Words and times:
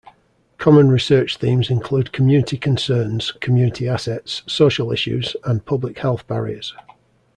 Common 0.57 0.89
research 0.89 1.37
themes 1.37 1.69
include 1.69 2.11
community 2.11 2.57
concerns, 2.57 3.31
community 3.33 3.87
assets, 3.87 4.41
social 4.47 4.91
issues, 4.91 5.35
and 5.43 5.63
public 5.63 5.99
health 5.99 6.25
barriers. 6.25 6.73